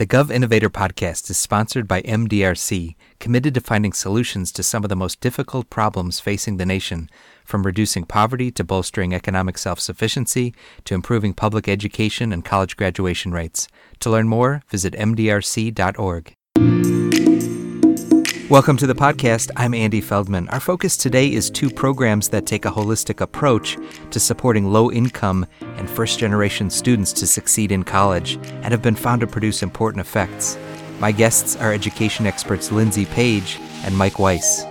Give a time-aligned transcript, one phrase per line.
[0.00, 4.88] The Gov Innovator podcast is sponsored by MDRC, committed to finding solutions to some of
[4.88, 7.10] the most difficult problems facing the nation,
[7.44, 10.54] from reducing poverty to bolstering economic self sufficiency
[10.86, 13.68] to improving public education and college graduation rates.
[13.98, 16.34] To learn more, visit mdrc.org.
[18.50, 19.52] Welcome to the podcast.
[19.54, 20.48] I'm Andy Feldman.
[20.48, 23.78] Our focus today is two programs that take a holistic approach
[24.10, 28.96] to supporting low income and first generation students to succeed in college and have been
[28.96, 30.58] found to produce important effects.
[30.98, 34.64] My guests are education experts Lindsay Page and Mike Weiss.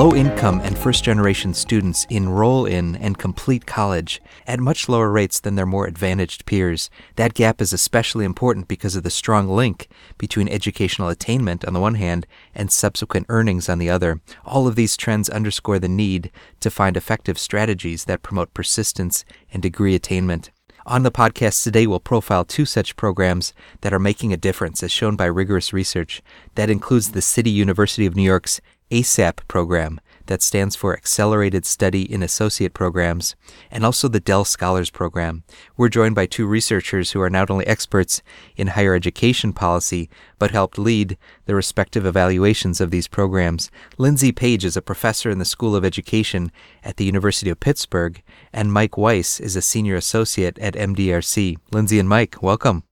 [0.00, 5.38] Low income and first generation students enroll in and complete college at much lower rates
[5.38, 6.88] than their more advantaged peers.
[7.16, 11.80] That gap is especially important because of the strong link between educational attainment on the
[11.80, 14.22] one hand and subsequent earnings on the other.
[14.46, 16.30] All of these trends underscore the need
[16.60, 20.50] to find effective strategies that promote persistence and degree attainment.
[20.86, 24.90] On the podcast today, we'll profile two such programs that are making a difference, as
[24.90, 26.22] shown by rigorous research.
[26.54, 32.02] That includes the City University of New York's ASAP program, that stands for Accelerated Study
[32.02, 33.34] in Associate Programs,
[33.68, 35.42] and also the Dell Scholars Program.
[35.76, 38.22] We're joined by two researchers who are not only experts
[38.56, 43.72] in higher education policy, but helped lead the respective evaluations of these programs.
[43.98, 46.52] Lindsay Page is a professor in the School of Education
[46.84, 51.56] at the University of Pittsburgh, and Mike Weiss is a senior associate at MDRC.
[51.72, 52.84] Lindsay and Mike, welcome.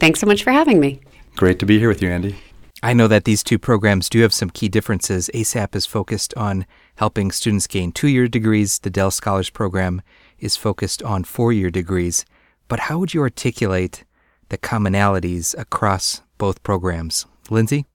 [0.00, 1.00] Thanks so much for having me.
[1.36, 2.36] Great to be here with you, Andy.
[2.82, 5.30] I know that these two programs do have some key differences.
[5.32, 10.02] ASAP is focused on helping students gain two year degrees, the Dell Scholars Program
[10.38, 12.24] is focused on four year degrees.
[12.68, 14.04] But how would you articulate
[14.50, 17.26] the commonalities across both programs?
[17.48, 17.86] Lindsay?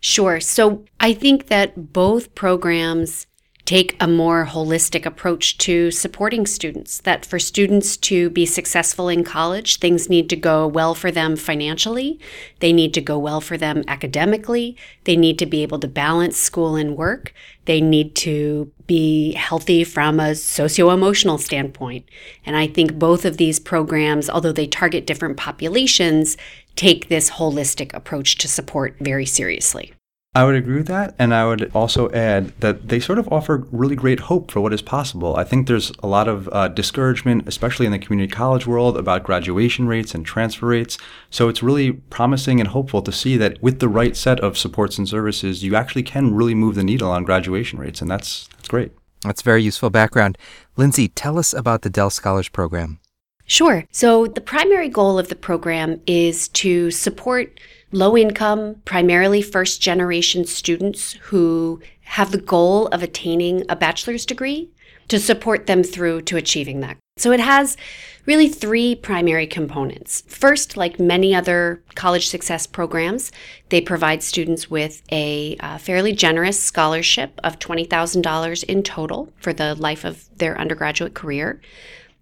[0.00, 0.40] Sure.
[0.40, 3.25] So I think that both programs
[3.66, 7.00] take a more holistic approach to supporting students.
[7.00, 11.34] That for students to be successful in college, things need to go well for them
[11.34, 12.18] financially,
[12.60, 16.36] they need to go well for them academically, they need to be able to balance
[16.36, 17.34] school and work,
[17.64, 22.08] they need to be healthy from a socio emotional standpoint.
[22.44, 26.36] And I think both of these programs, although they target different populations,
[26.76, 29.95] take this holistic approach to support very seriously.
[30.36, 31.14] I would agree with that.
[31.18, 34.74] And I would also add that they sort of offer really great hope for what
[34.74, 35.34] is possible.
[35.34, 39.22] I think there's a lot of uh, discouragement, especially in the community college world, about
[39.22, 40.98] graduation rates and transfer rates.
[41.30, 44.98] So it's really promising and hopeful to see that with the right set of supports
[44.98, 48.02] and services, you actually can really move the needle on graduation rates.
[48.02, 48.92] And that's, that's great.
[49.22, 50.36] That's very useful background.
[50.76, 53.00] Lindsay, tell us about the Dell Scholars Program.
[53.46, 53.84] Sure.
[53.90, 57.58] So the primary goal of the program is to support
[57.92, 64.70] low income, primarily first generation students who have the goal of attaining a bachelor's degree
[65.08, 66.96] to support them through to achieving that.
[67.18, 67.76] So it has
[68.26, 70.22] really three primary components.
[70.26, 73.32] First, like many other college success programs,
[73.70, 79.74] they provide students with a uh, fairly generous scholarship of $20,000 in total for the
[79.76, 81.60] life of their undergraduate career.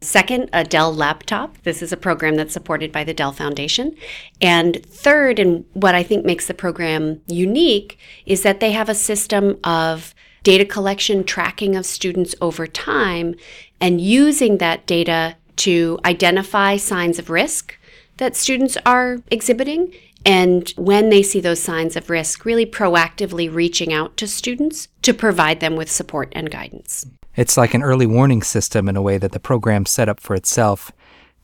[0.04, 1.56] Second, a Dell laptop.
[1.62, 3.96] This is a program that's supported by the Dell Foundation.
[4.40, 8.94] And third, and what I think makes the program unique, is that they have a
[8.94, 13.34] system of data collection, tracking of students over time,
[13.80, 17.76] and using that data to identify signs of risk
[18.18, 19.92] that students are exhibiting.
[20.26, 25.12] And when they see those signs of risk, really proactively reaching out to students to
[25.12, 27.06] provide them with support and guidance.
[27.36, 30.36] It's like an early warning system in a way that the program set up for
[30.36, 30.92] itself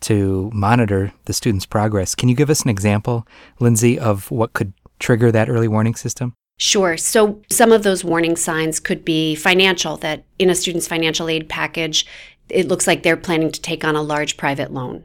[0.01, 2.15] to monitor the student's progress.
[2.15, 3.27] Can you give us an example,
[3.59, 6.35] Lindsay, of what could trigger that early warning system?
[6.59, 6.97] Sure.
[6.97, 11.49] So some of those warning signs could be financial, that in a student's financial aid
[11.49, 12.07] package,
[12.49, 15.05] it looks like they're planning to take on a large private loan.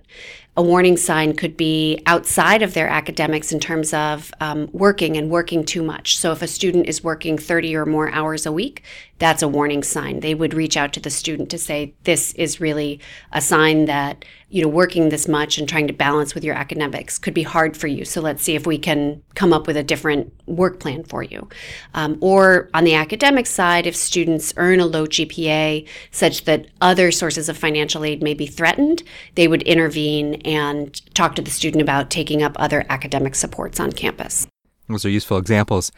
[0.57, 5.29] A warning sign could be outside of their academics in terms of um, working and
[5.29, 6.17] working too much.
[6.17, 8.81] So, if a student is working 30 or more hours a week,
[9.19, 10.21] that's a warning sign.
[10.21, 13.01] They would reach out to the student to say, This is really
[13.33, 14.23] a sign that
[14.55, 17.75] you know, working this much and trying to balance with your academics could be hard
[17.75, 18.05] for you.
[18.05, 21.49] So let's see if we can come up with a different work plan for you.
[21.93, 27.11] Um, or on the academic side, if students earn a low GPA such that other
[27.11, 29.03] sources of financial aid may be threatened,
[29.34, 33.91] they would intervene and talk to the student about taking up other academic supports on
[33.91, 34.47] campus.
[34.87, 35.91] Those are useful examples.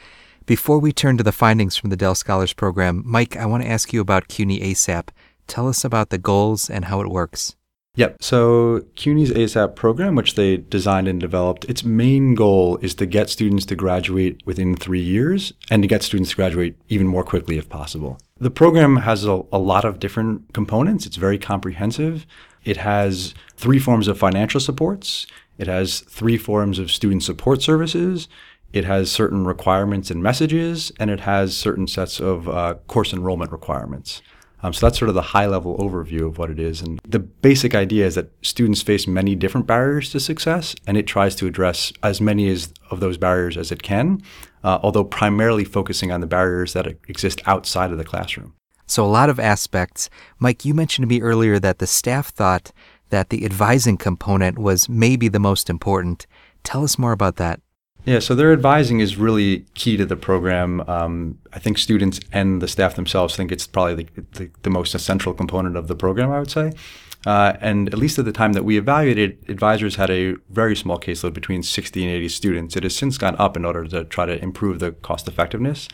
[0.48, 3.70] Before we turn to the findings from the Dell Scholars Program, Mike, I want to
[3.70, 5.10] ask you about CUNY ASAP.
[5.46, 7.57] Tell us about the goals and how it works.
[7.98, 8.18] Yep.
[8.22, 13.28] So CUNY's ASAP program, which they designed and developed, its main goal is to get
[13.28, 17.58] students to graduate within three years and to get students to graduate even more quickly
[17.58, 18.20] if possible.
[18.40, 21.08] The program has a, a lot of different components.
[21.08, 22.28] It's very comprehensive.
[22.64, 25.26] It has three forms of financial supports.
[25.58, 28.28] It has three forms of student support services.
[28.74, 33.52] It has certain requirements and messages, and it has certain sets of uh, course enrollment
[33.52, 34.22] requirements.
[34.64, 36.82] Um, so that's sort of the high level overview of what it is.
[36.82, 41.06] And the basic idea is that students face many different barriers to success, and it
[41.06, 44.22] tries to address as many as, of those barriers as it can,
[44.64, 48.54] uh, although primarily focusing on the barriers that exist outside of the classroom.
[48.88, 50.10] So, a lot of aspects.
[50.40, 52.72] Mike, you mentioned to me earlier that the staff thought
[53.10, 56.26] that the advising component was maybe the most important.
[56.64, 57.62] Tell us more about that.
[58.08, 60.80] Yeah, so their advising is really key to the program.
[60.88, 64.96] Um, I think students and the staff themselves think it's probably the, the, the most
[64.96, 66.72] essential component of the program, I would say.
[67.26, 70.98] Uh, and at least at the time that we evaluated, advisors had a very small
[70.98, 72.78] caseload between 60 and 80 students.
[72.78, 75.90] It has since gone up in order to try to improve the cost effectiveness.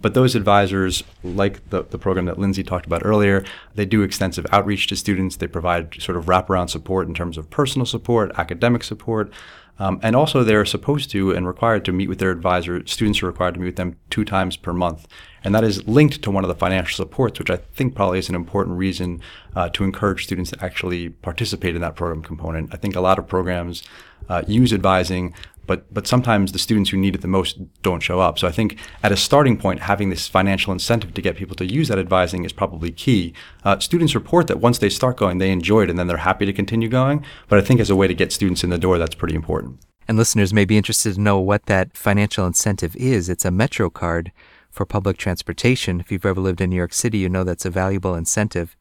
[0.00, 3.44] But those advisors, like the, the program that Lindsay talked about earlier,
[3.76, 5.36] they do extensive outreach to students.
[5.36, 9.32] They provide sort of wraparound support in terms of personal support, academic support,
[9.78, 12.86] um, and also, they're supposed to and required to meet with their advisor.
[12.86, 15.08] Students are required to meet with them two times per month.
[15.44, 18.28] And that is linked to one of the financial supports, which I think probably is
[18.28, 19.20] an important reason
[19.56, 22.72] uh, to encourage students to actually participate in that program component.
[22.72, 23.82] I think a lot of programs
[24.28, 25.34] uh, use advising
[25.66, 28.38] but but sometimes the students who need it the most don't show up.
[28.38, 31.66] So I think at a starting point, having this financial incentive to get people to
[31.66, 33.32] use that advising is probably key.
[33.64, 36.46] Uh, students report that once they start going, they enjoy it and then they're happy
[36.46, 37.24] to continue going.
[37.48, 39.80] But I think as a way to get students in the door, that's pretty important.
[40.08, 43.28] And listeners may be interested to know what that financial incentive is.
[43.28, 44.32] It's a Metro card
[44.70, 46.00] for public transportation.
[46.00, 48.76] If you've ever lived in New York City, you know that's a valuable incentive.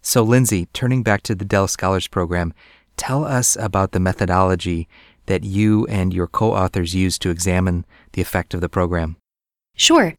[0.00, 2.54] So, Lindsay, turning back to the Dell Scholars Program,
[2.96, 4.88] tell us about the methodology
[5.26, 9.16] that you and your co authors used to examine the effect of the program?
[9.74, 10.14] Sure.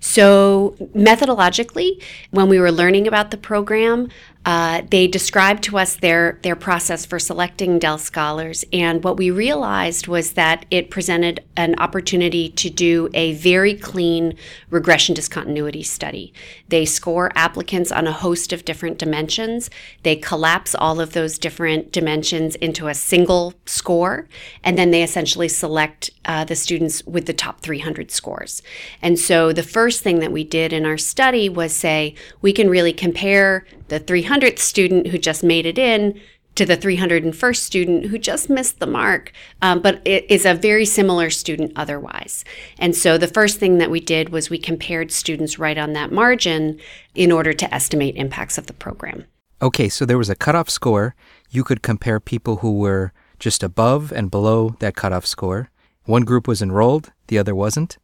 [0.00, 4.08] So, methodologically, when we were learning about the program,
[4.46, 9.28] uh, they described to us their their process for selecting Dell scholars, and what we
[9.28, 14.36] realized was that it presented an opportunity to do a very clean
[14.70, 16.32] regression discontinuity study.
[16.68, 19.68] They score applicants on a host of different dimensions.
[20.04, 24.28] They collapse all of those different dimensions into a single score,
[24.62, 28.62] and then they essentially select uh, the students with the top 300 scores.
[29.02, 32.70] And so, the first thing that we did in our study was say we can
[32.70, 36.20] really compare the 300th student who just made it in
[36.56, 39.30] to the 301st student who just missed the mark,
[39.62, 42.44] um, but it is a very similar student otherwise.
[42.78, 46.10] And so the first thing that we did was we compared students right on that
[46.10, 46.80] margin
[47.14, 49.26] in order to estimate impacts of the program.
[49.60, 51.14] Okay, so there was a cutoff score.
[51.50, 55.70] You could compare people who were just above and below that cutoff score.
[56.04, 57.98] One group was enrolled, the other wasn't.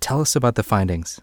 [0.00, 1.20] Tell us about the findings.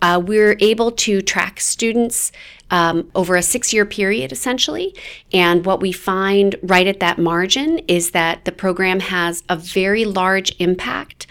[0.00, 2.32] Uh, we're able to track students
[2.70, 4.94] um, over a six year period, essentially.
[5.32, 10.04] And what we find right at that margin is that the program has a very
[10.04, 11.26] large impact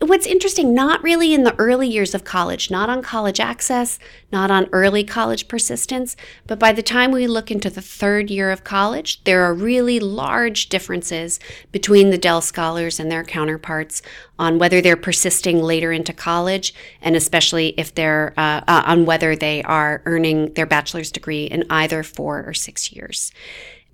[0.00, 3.98] what's interesting, not really in the early years of college, not on college access,
[4.30, 6.16] not on early college persistence,
[6.46, 9.98] but by the time we look into the third year of college, there are really
[9.98, 11.40] large differences
[11.72, 14.02] between the Dell scholars and their counterparts
[14.38, 19.34] on whether they're persisting later into college, and especially if they're uh, uh, on whether
[19.34, 23.32] they are earning their bachelor's degree in either four or six years.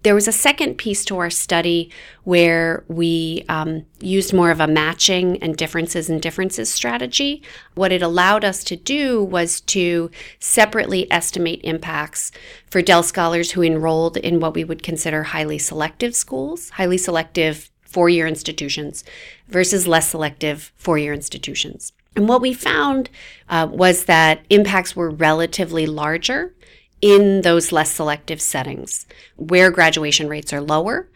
[0.03, 1.91] There was a second piece to our study
[2.25, 7.43] where we um, used more of a matching and differences and differences strategy.
[7.75, 12.33] What it allowed us to do was to separately estimate impacts
[12.69, 17.71] for Dell scholars who enrolled in what we would consider highly selective schools, highly selective
[17.83, 19.05] four year institutions,
[19.49, 21.93] versus less selective four year institutions.
[22.17, 23.09] And what we found
[23.49, 26.55] uh, was that impacts were relatively larger
[27.03, 29.07] in those less selective settings
[29.37, 31.09] where graduation rates are lower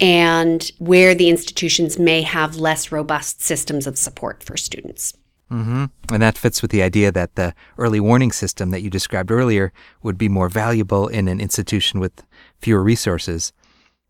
[0.00, 5.14] and where the institutions may have less robust systems of support for students.
[5.50, 5.84] Mm-hmm.
[6.12, 9.72] And that fits with the idea that the early warning system that you described earlier
[10.02, 12.24] would be more valuable in an institution with
[12.58, 13.52] fewer resources.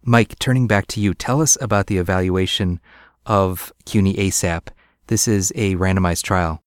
[0.05, 2.81] Mike, turning back to you, tell us about the evaluation
[3.27, 4.69] of CUNY ASAP.
[5.09, 6.63] This is a randomized trial.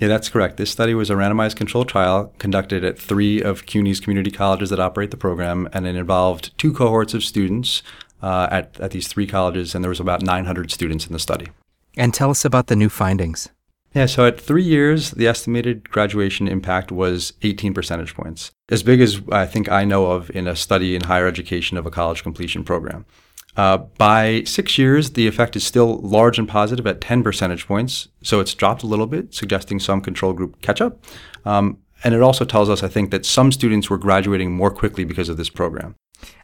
[0.00, 0.56] Yeah, that's correct.
[0.56, 4.80] This study was a randomized controlled trial conducted at three of CUNY's community colleges that
[4.80, 7.82] operate the program, and it involved two cohorts of students
[8.22, 11.48] uh, at, at these three colleges, and there was about 900 students in the study.
[11.98, 13.50] And tell us about the new findings.
[13.94, 19.02] Yeah, so at three years, the estimated graduation impact was 18 percentage points, as big
[19.02, 22.22] as I think I know of in a study in higher education of a college
[22.22, 23.04] completion program.
[23.56, 28.08] Uh, by six years, the effect is still large and positive at 10 percentage points,
[28.22, 31.04] so it's dropped a little bit, suggesting some control group catch up.
[31.44, 35.04] Um, and it also tells us, I think, that some students were graduating more quickly
[35.04, 35.96] because of this program.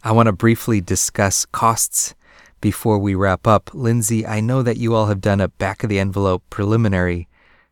[0.02, 2.14] I want to briefly discuss costs
[2.60, 3.70] before we wrap up.
[3.72, 7.28] Lindsay, I know that you all have done a back of the envelope preliminary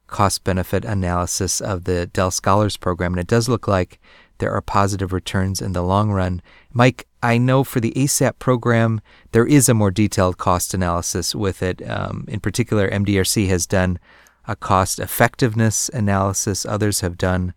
[0.06, 3.98] cost benefit analysis of the Dell Scholars Program, and it does look like
[4.44, 6.42] there are positive returns in the long run.
[6.70, 9.00] Mike, I know for the ASAP program,
[9.32, 11.80] there is a more detailed cost analysis with it.
[11.88, 13.98] Um, in particular, MDRC has done
[14.46, 17.54] a cost effectiveness analysis, others have done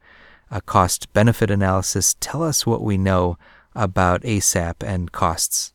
[0.50, 2.16] a cost benefit analysis.
[2.22, 3.38] Tell us what we know
[3.76, 5.74] about ASAP and costs.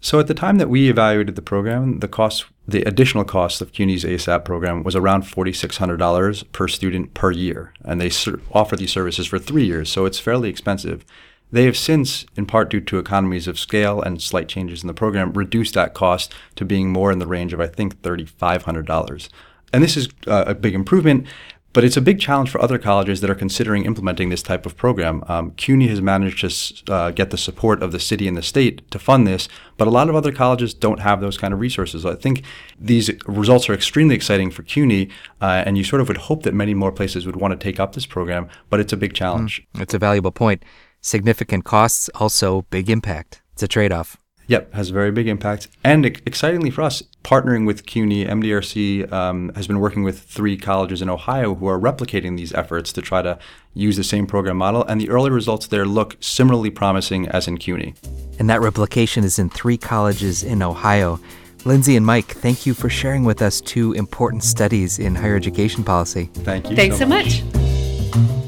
[0.00, 3.72] So at the time that we evaluated the program, the cost, the additional cost of
[3.72, 8.92] CUNY's ASAP program was around $4,600 per student per year, and they ser- offer these
[8.92, 11.02] services for three years, so it's fairly expensive.
[11.50, 14.92] They have since, in part due to economies of scale and slight changes in the
[14.92, 19.28] program, reduced that cost to being more in the range of I think $3,500.
[19.72, 21.26] And this is uh, a big improvement.
[21.74, 24.76] But it's a big challenge for other colleges that are considering implementing this type of
[24.76, 25.22] program.
[25.28, 28.90] Um, CUNY has managed to uh, get the support of the city and the state
[28.90, 32.06] to fund this, but a lot of other colleges don't have those kind of resources.
[32.06, 32.42] I think
[32.80, 35.10] these results are extremely exciting for CUNY,
[35.42, 37.78] uh, and you sort of would hope that many more places would want to take
[37.78, 39.62] up this program, but it's a big challenge.
[39.74, 40.64] Mm, it's a valuable point.
[41.00, 43.42] Significant costs, also big impact.
[43.52, 44.16] It's a trade off.
[44.48, 45.68] Yep, has a very big impact.
[45.84, 51.02] And excitingly for us, partnering with CUNY, MDRC um, has been working with three colleges
[51.02, 53.38] in Ohio who are replicating these efforts to try to
[53.74, 54.84] use the same program model.
[54.84, 57.94] And the early results there look similarly promising as in CUNY.
[58.38, 61.20] And that replication is in three colleges in Ohio.
[61.66, 65.84] Lindsay and Mike, thank you for sharing with us two important studies in higher education
[65.84, 66.30] policy.
[66.32, 66.76] Thank you.
[66.76, 67.42] Thanks so much.
[67.44, 68.44] much.